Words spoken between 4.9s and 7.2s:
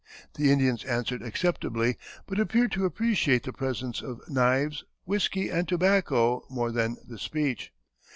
whiskey, and tobacco more than the